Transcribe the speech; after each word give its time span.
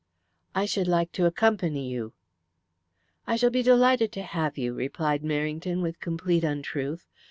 "I 0.55 0.65
should 0.65 0.87
like 0.87 1.11
to 1.11 1.27
accompany 1.27 1.87
you." 1.87 2.13
"I 3.27 3.35
shall 3.35 3.51
be 3.51 3.61
delighted 3.61 4.11
to 4.13 4.23
have 4.23 4.57
you," 4.57 4.73
replied 4.73 5.21
Merrington 5.21 5.83
with 5.83 5.99
complete 5.99 6.43
untruth. 6.43 7.07